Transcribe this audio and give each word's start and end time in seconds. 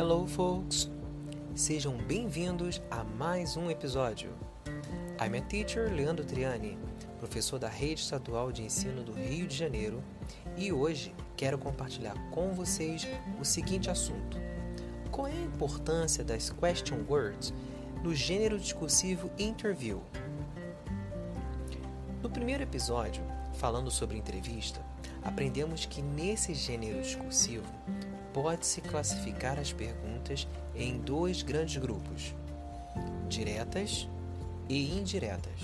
Hello, 0.00 0.28
folks! 0.28 0.88
Sejam 1.56 1.96
bem-vindos 1.96 2.80
a 2.88 3.02
mais 3.02 3.56
um 3.56 3.68
episódio. 3.68 4.30
I'm 5.20 5.36
a 5.36 5.40
teacher 5.40 5.92
Leandro 5.92 6.24
Triani, 6.24 6.78
professor 7.18 7.58
da 7.58 7.68
Rede 7.68 8.02
Estadual 8.02 8.52
de 8.52 8.62
Ensino 8.62 9.02
do 9.02 9.12
Rio 9.12 9.48
de 9.48 9.56
Janeiro, 9.56 10.00
e 10.56 10.72
hoje 10.72 11.12
quero 11.36 11.58
compartilhar 11.58 12.14
com 12.30 12.52
vocês 12.52 13.08
o 13.40 13.44
seguinte 13.44 13.90
assunto: 13.90 14.38
Qual 15.10 15.26
é 15.26 15.32
a 15.32 15.42
importância 15.42 16.22
das 16.22 16.48
question 16.48 16.98
words 17.08 17.52
no 18.04 18.14
gênero 18.14 18.56
discursivo 18.56 19.28
interview? 19.36 20.00
No 22.22 22.30
primeiro 22.30 22.62
episódio, 22.62 23.24
falando 23.54 23.90
sobre 23.90 24.16
entrevista, 24.16 24.80
aprendemos 25.24 25.86
que 25.86 26.00
nesse 26.00 26.54
gênero 26.54 27.02
discursivo 27.02 27.66
pode-se 28.42 28.80
classificar 28.80 29.58
as 29.58 29.72
perguntas 29.72 30.46
em 30.72 30.98
dois 30.98 31.42
grandes 31.42 31.76
grupos: 31.76 32.36
diretas 33.28 34.08
e 34.68 34.96
indiretas. 34.96 35.60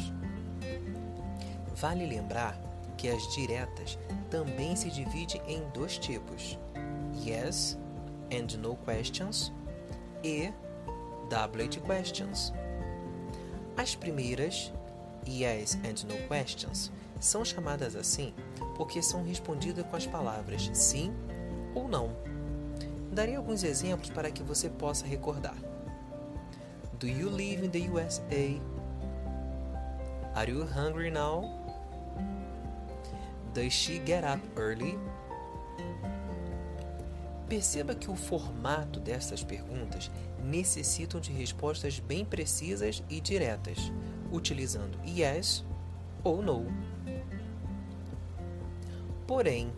Vale 1.77 2.05
lembrar 2.05 2.59
que 2.99 3.09
as 3.09 3.33
diretas 3.33 3.97
também 4.29 4.75
se 4.75 4.91
dividem 4.91 5.41
em 5.47 5.63
dois 5.69 5.99
tipos: 5.99 6.59
yes 7.25 7.79
and 8.33 8.59
no 8.59 8.77
questions 8.79 9.53
e 10.25 10.53
double 11.31 11.69
questions. 11.87 12.53
As 13.77 13.95
primeiras, 13.95 14.73
yes 15.29 15.77
and 15.77 16.09
no 16.09 16.17
questions, 16.27 16.91
são 17.21 17.45
chamadas 17.45 17.95
assim 17.95 18.35
porque 18.77 19.01
são 19.01 19.23
respondidas 19.23 19.87
com 19.87 19.95
as 19.95 20.07
palavras 20.07 20.69
sim 20.75 21.13
ou 21.73 21.87
não 21.87 22.24
Darei 23.15 23.37
alguns 23.37 23.63
exemplos 23.63 24.11
para 24.11 24.29
que 24.29 24.43
você 24.43 24.69
possa 24.69 25.07
recordar. 25.07 25.55
Do 26.99 27.07
you 27.07 27.31
live 27.31 27.65
in 27.65 27.71
the 27.71 27.89
USA? 27.89 28.61
Are 30.35 30.51
you 30.51 30.65
hungry 30.65 31.13
now? 31.13 31.49
Does 33.55 33.73
she 33.73 34.03
get 34.05 34.25
up 34.25 34.43
early? 34.61 34.99
Perceba 37.49 37.95
que 37.95 38.11
o 38.11 38.17
formato 38.17 38.99
destas 38.99 39.45
perguntas 39.45 40.11
necessitam 40.43 41.21
de 41.21 41.31
respostas 41.31 42.01
bem 42.01 42.25
precisas 42.25 43.01
e 43.09 43.21
diretas, 43.21 43.93
utilizando 44.33 44.99
yes 45.07 45.65
ou 46.25 46.43
no. 46.43 46.67
Porém, 49.25 49.73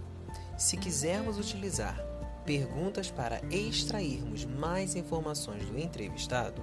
se 0.57 0.79
quisermos 0.79 1.39
utilizar 1.39 2.16
perguntas 2.47 3.11
para 3.11 3.42
extrairmos 3.50 4.44
mais 4.44 4.94
informações 4.94 5.66
do 5.66 5.77
entrevistado, 5.78 6.62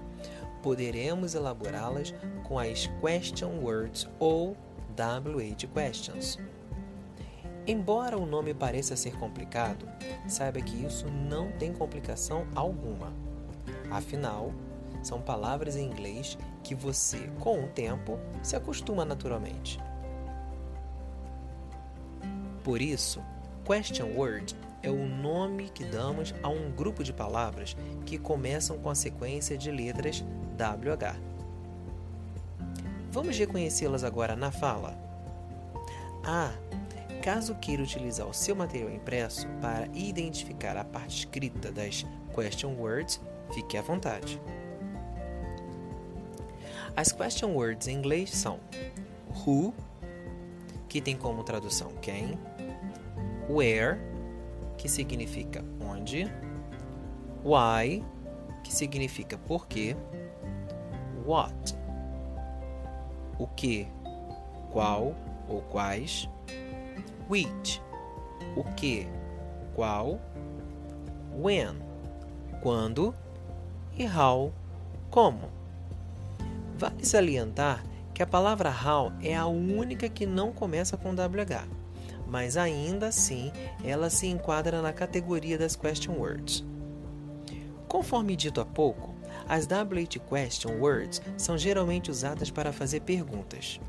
poderemos 0.63 1.35
elaborá-las 1.35 2.15
com 2.45 2.57
as 2.57 2.87
question 3.01 3.59
words 3.61 4.07
ou 4.17 4.55
WH 4.97 5.67
questions. 5.73 6.39
Embora 7.67 8.17
o 8.17 8.25
nome 8.25 8.53
pareça 8.53 8.95
ser 8.95 9.15
complicado, 9.17 9.87
saiba 10.27 10.61
que 10.61 10.85
isso 10.85 11.05
não 11.09 11.51
tem 11.51 11.73
complicação 11.73 12.47
alguma. 12.55 13.13
Afinal, 13.91 14.53
são 15.01 15.21
palavras 15.21 15.75
em 15.75 15.85
inglês 15.85 16.37
que 16.63 16.73
você, 16.73 17.29
com 17.39 17.63
o 17.63 17.67
tempo, 17.67 18.17
se 18.41 18.55
acostuma 18.55 19.03
naturalmente. 19.03 19.79
Por 22.63 22.81
isso, 22.81 23.21
question 23.65 24.17
word 24.17 24.55
é 24.83 24.91
o 24.91 25.07
nome 25.07 25.69
que 25.69 25.85
damos 25.85 26.35
a 26.43 26.49
um 26.49 26.69
grupo 26.69 27.03
de 27.03 27.13
palavras 27.13 27.75
que 28.05 28.17
começam 28.17 28.77
com 28.77 28.89
a 28.89 28.95
sequência 28.95 29.57
de 29.57 29.71
letras 29.71 30.23
WH. 30.57 31.17
Vamos 33.09 33.37
reconhecê-las 33.37 34.03
agora 34.03 34.35
na 34.35 34.51
fala. 34.51 34.97
Ah, 36.25 36.51
caso 37.21 37.55
queira 37.55 37.81
utilizar 37.81 38.27
o 38.27 38.33
seu 38.33 38.55
material 38.55 38.91
impresso 38.91 39.47
para 39.61 39.87
identificar 39.93 40.75
a 40.75 40.83
parte 40.83 41.19
escrita 41.19 41.71
das 41.71 42.05
question 42.35 42.75
words, 42.75 43.21
fique 43.53 43.77
à 43.77 43.81
vontade. 43.81 44.41
As 46.95 47.11
question 47.11 47.53
words 47.53 47.87
em 47.87 47.97
inglês 47.97 48.31
são 48.31 48.59
who, 49.45 49.73
que 50.89 51.01
tem 51.01 51.15
como 51.15 51.43
tradução 51.43 51.91
quem, 52.01 52.37
where, 53.49 53.97
que 54.83 54.89
significa 54.89 55.63
onde, 55.79 56.29
why, 57.41 58.03
que 58.65 58.75
significa 58.75 59.37
porquê, 59.37 59.95
what, 61.25 61.73
o 63.39 63.47
que, 63.47 63.87
qual 64.73 65.15
ou 65.47 65.61
quais, 65.61 66.27
which, 67.29 67.81
o 68.57 68.65
que, 68.75 69.07
qual, 69.73 70.19
when, 71.33 71.77
quando 72.61 73.15
e 73.97 74.05
how, 74.05 74.51
como. 75.09 75.49
Vale 76.77 77.05
salientar 77.05 77.85
que 78.13 78.21
a 78.21 78.27
palavra 78.27 78.69
how 78.69 79.13
é 79.21 79.33
a 79.33 79.45
única 79.45 80.09
que 80.09 80.25
não 80.25 80.51
começa 80.51 80.97
com 80.97 81.13
WH 81.13 81.82
mas 82.33 82.57
ainda 82.57 83.09
assim 83.09 83.51
ela 83.83 84.09
se 84.09 84.25
enquadra 84.25 84.81
na 84.81 84.91
categoria 84.91 85.55
das 85.55 85.75
question 85.75 86.15
words. 86.15 86.65
Conforme 87.87 88.35
dito 88.35 88.59
há 88.59 88.65
pouco, 88.65 89.13
as 89.47 89.67
WH 89.67 90.19
question 90.27 90.79
words 90.79 91.21
são 91.37 91.59
geralmente 91.59 92.09
usadas 92.09 92.49
para 92.49 92.73
fazer 92.73 93.01
perguntas. 93.01 93.79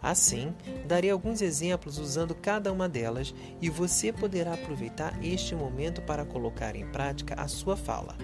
Assim, 0.00 0.54
darei 0.86 1.10
alguns 1.10 1.42
exemplos 1.42 1.98
usando 1.98 2.36
cada 2.36 2.72
uma 2.72 2.88
delas 2.88 3.34
e 3.60 3.68
você 3.68 4.12
poderá 4.12 4.54
aproveitar 4.54 5.18
este 5.20 5.56
momento 5.56 6.00
para 6.02 6.24
colocar 6.24 6.76
em 6.76 6.86
prática 6.86 7.34
a 7.34 7.48
sua 7.48 7.76
fala. 7.76 8.16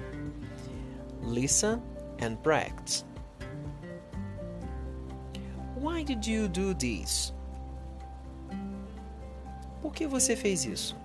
Listen 1.21 1.83
and 2.23 2.37
practice. 2.45 3.05
Why 5.77 6.05
did 6.05 6.25
you 6.29 6.47
do 6.49 6.73
this? 6.77 7.37
Por 9.81 9.93
que 9.93 10.07
você 10.07 10.35
fez 10.35 10.65
isso? 10.65 10.97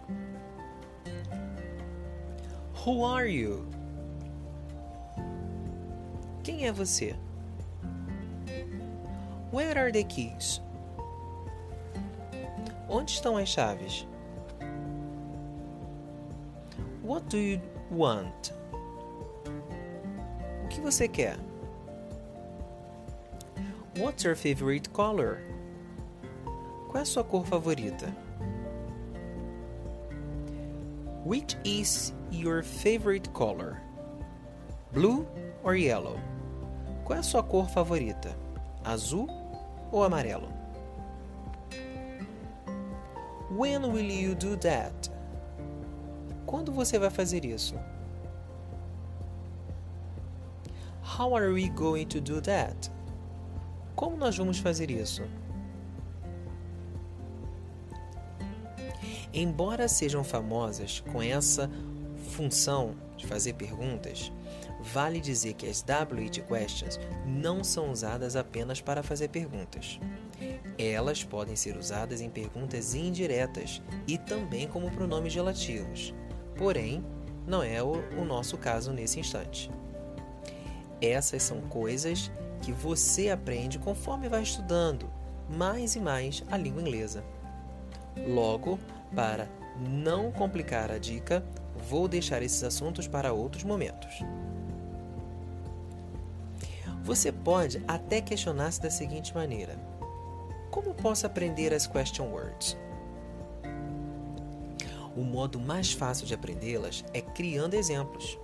Who 2.85 3.05
are 3.05 3.29
you? 3.29 3.65
Quem 6.43 6.65
é 6.65 6.71
você? 6.71 7.15
Where 9.53 9.79
are 9.79 9.91
the 9.91 10.03
keys? 10.03 10.61
Onde 12.89 13.11
estão 13.11 13.37
as 13.37 13.47
chaves? 13.47 14.05
What 17.03 17.27
do 17.29 17.37
you 17.37 17.61
want? 17.91 18.51
O 20.63 20.67
que 20.69 20.81
você 20.81 21.07
quer? 21.07 21.37
What's 23.97 24.23
your 24.23 24.35
favorite 24.35 24.89
color? 24.89 25.39
Qual 26.87 26.97
é 26.97 27.01
a 27.01 27.05
sua 27.05 27.23
cor 27.23 27.45
favorita? 27.45 28.22
Which 31.23 31.55
is 31.63 32.13
your 32.31 32.63
favorite 32.63 33.31
color? 33.33 33.81
Blue 34.91 35.25
or 35.63 35.75
yellow? 35.75 36.19
Qual 37.05 37.15
é 37.15 37.19
a 37.19 37.23
sua 37.23 37.41
cor 37.41 37.67
favorita? 37.69 38.35
Azul 38.83 39.29
ou 39.91 40.03
amarelo? 40.03 40.51
When 43.49 43.91
will 43.91 44.11
you 44.11 44.35
do 44.35 44.57
that? 44.57 45.09
Quando 46.45 46.71
você 46.73 46.99
vai 46.99 47.09
fazer 47.09 47.45
isso? 47.45 47.75
How 51.01 51.33
are 51.35 51.53
we 51.53 51.69
going 51.69 52.07
to 52.07 52.19
do 52.19 52.41
that? 52.41 52.89
Como 53.95 54.17
nós 54.17 54.37
vamos 54.37 54.59
fazer 54.59 54.91
isso? 54.91 55.23
Embora 59.33 59.87
sejam 59.87 60.23
famosas 60.23 61.03
com 61.11 61.21
essa 61.21 61.69
função 62.29 62.95
de 63.17 63.25
fazer 63.25 63.53
perguntas, 63.53 64.31
vale 64.79 65.19
dizer 65.19 65.53
que 65.53 65.67
as 65.67 65.81
WH 65.81 66.45
questions 66.47 66.99
não 67.25 67.63
são 67.63 67.91
usadas 67.91 68.35
apenas 68.35 68.79
para 68.79 69.01
fazer 69.01 69.29
perguntas. 69.29 69.99
Elas 70.77 71.23
podem 71.23 71.55
ser 71.55 71.77
usadas 71.77 72.21
em 72.21 72.29
perguntas 72.29 72.93
indiretas 72.93 73.81
e 74.07 74.17
também 74.17 74.67
como 74.67 74.91
pronomes 74.91 75.33
relativos. 75.33 76.13
Porém, 76.55 77.03
não 77.47 77.63
é 77.63 77.81
o, 77.81 78.25
nosso 78.25 78.57
caso 78.57 78.91
nesse 78.91 79.19
instante. 79.19 79.69
Essas 81.01 81.43
são 81.43 81.61
coisas 81.61 82.31
que 82.61 82.71
você 82.71 83.29
aprende 83.29 83.77
conforme 83.79 84.29
vai 84.29 84.43
estudando 84.43 85.09
mais 85.49 85.95
e 85.95 85.99
mais 85.99 86.43
a 86.49 86.55
língua 86.55 86.81
inglesa. 86.81 87.23
Logo, 88.27 88.79
para 89.15 89.49
não 89.79 90.31
complicar 90.31 90.91
a 90.91 90.97
dica, 90.97 91.43
vou 91.89 92.07
deixar 92.07 92.41
esses 92.41 92.63
assuntos 92.63 93.07
para 93.07 93.33
outros 93.33 93.63
momentos. 93.63 94.23
Você 97.03 97.31
pode 97.31 97.83
até 97.87 98.21
questionar-se 98.21 98.81
da 98.81 98.89
seguinte 98.89 99.33
maneira: 99.35 99.77
Como 100.71 100.93
posso 100.93 101.25
aprender 101.25 101.73
as 101.73 101.85
question 101.85 102.27
words? 102.27 102.77
O 105.15 105.21
modo 105.21 105.59
mais 105.59 105.91
fácil 105.91 106.25
de 106.25 106.33
aprendê-las 106.33 107.03
é 107.13 107.21
criando 107.21 107.75
exemplos. 107.75 108.39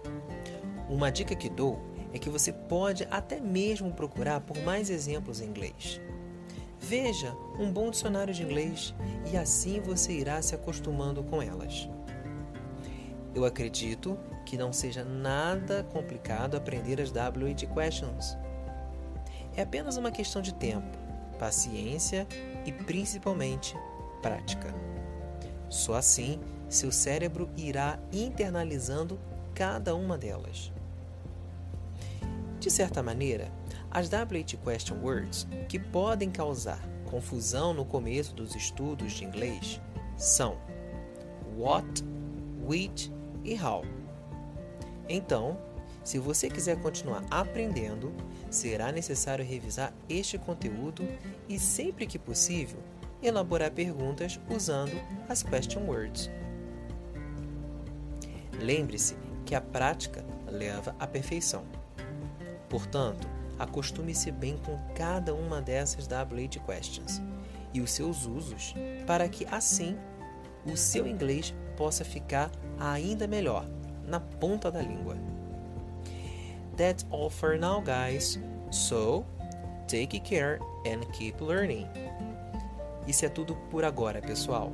Uma 0.89 1.12
dica 1.12 1.36
que 1.36 1.50
dou 1.50 1.80
é 2.13 2.19
que 2.19 2.30
você 2.30 2.51
pode 2.51 3.07
até 3.10 3.39
mesmo 3.39 3.94
procurar 3.94 4.42
por 4.42 4.57
mais 4.60 4.89
exemplos 4.89 5.42
em 5.42 5.45
inglês. 5.45 6.01
Veja 6.79 7.35
um 7.59 7.71
bom 7.71 7.91
dicionário 7.91 8.33
de 8.33 8.41
inglês 8.41 8.93
e 9.31 9.37
assim 9.37 9.79
você 9.79 10.13
irá 10.13 10.41
se 10.41 10.55
acostumando 10.55 11.23
com 11.23 11.41
elas. 11.41 11.89
Eu 13.35 13.45
acredito 13.45 14.17
que 14.45 14.57
não 14.57 14.73
seja 14.73 15.03
nada 15.03 15.83
complicado 15.83 16.55
aprender 16.55 16.99
as 16.99 17.11
WH 17.11 17.71
questions. 17.73 18.37
É 19.55 19.61
apenas 19.61 19.97
uma 19.97 20.09
questão 20.09 20.41
de 20.41 20.53
tempo, 20.53 20.97
paciência 21.37 22.25
e 22.65 22.71
principalmente 22.71 23.75
prática. 24.21 24.73
Só 25.69 25.95
assim 25.95 26.39
seu 26.67 26.91
cérebro 26.91 27.49
irá 27.57 27.99
internalizando 28.11 29.19
cada 29.53 29.95
uma 29.95 30.17
delas. 30.17 30.71
De 32.59 32.69
certa 32.69 33.01
maneira, 33.01 33.51
as 33.91 34.09
WH 34.09 34.57
question 34.63 34.97
words 35.01 35.47
que 35.68 35.80
podem 35.80 36.30
causar 36.30 36.80
confusão 37.09 37.74
no 37.74 37.83
começo 37.83 38.36
dos 38.36 38.56
estudos 38.56 39.13
de 39.13 39.25
inglês 39.25 39.81
são 40.15 40.57
what, 41.57 42.03
which 42.65 43.12
e 43.44 43.56
how. 43.56 43.83
Então, 45.07 45.57
se 46.03 46.19
você 46.19 46.50
quiser 46.50 46.80
continuar 46.81 47.24
aprendendo, 47.31 48.13
será 48.50 48.91
necessário 48.91 49.44
revisar 49.44 49.94
este 50.07 50.38
conteúdo 50.38 51.07
e, 51.47 51.59
sempre 51.59 52.06
que 52.06 52.19
possível, 52.19 52.80
elaborar 53.21 53.71
perguntas 53.71 54.39
usando 54.50 54.94
as 55.27 55.44
question 55.44 55.83
words. 55.85 56.30
Lembre-se 58.59 59.15
que 59.45 59.56
a 59.56 59.62
prática 59.62 60.24
leva 60.47 60.95
à 61.00 61.07
perfeição. 61.07 61.63
Portanto, 62.69 63.27
acostume-se 63.59 64.31
bem 64.31 64.57
com 64.57 64.79
cada 64.95 65.35
uma 65.35 65.61
dessas 65.61 66.07
WH 66.07 66.65
questions 66.65 67.21
e 67.73 67.81
os 67.81 67.91
seus 67.91 68.25
usos, 68.25 68.73
para 69.06 69.27
que 69.27 69.45
assim 69.51 69.97
o 70.65 70.75
seu 70.75 71.06
inglês 71.06 71.53
possa 71.77 72.03
ficar 72.03 72.50
ainda 72.79 73.27
melhor 73.27 73.65
na 74.06 74.19
ponta 74.19 74.71
da 74.71 74.81
língua. 74.81 75.15
That's 76.75 77.06
all 77.11 77.29
for 77.29 77.57
now, 77.59 77.81
guys. 77.81 78.39
So, 78.71 79.25
take 79.88 80.19
care 80.21 80.59
and 80.85 81.06
keep 81.11 81.44
learning. 81.44 81.88
Isso 83.07 83.25
é 83.25 83.29
tudo 83.29 83.56
por 83.69 83.83
agora, 83.83 84.21
pessoal. 84.21 84.71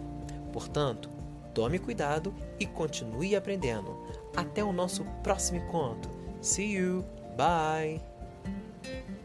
Portanto, 0.54 1.10
tome 1.54 1.80
cuidado 1.80 2.34
e 2.60 2.66
continue 2.66 3.36
aprendendo. 3.36 3.98
Até 4.36 4.64
o 4.64 4.72
nosso 4.72 5.04
próximo 5.24 5.60
encontro. 5.60 6.12
See 6.42 6.74
you! 6.74 7.04
Bye. 7.36 8.15
Thank 8.86 9.10
you. 9.10 9.25